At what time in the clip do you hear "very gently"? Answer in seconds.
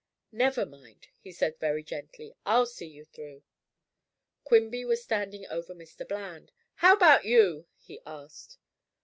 1.59-2.33